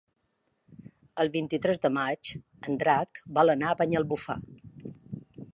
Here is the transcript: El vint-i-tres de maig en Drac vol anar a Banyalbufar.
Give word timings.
El 1.23 1.29
vint-i-tres 1.35 1.83
de 1.83 1.93
maig 1.99 2.33
en 2.71 2.81
Drac 2.85 3.23
vol 3.39 3.55
anar 3.59 3.71
a 3.75 3.79
Banyalbufar. 3.83 4.43